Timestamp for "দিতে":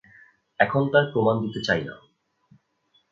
1.41-1.59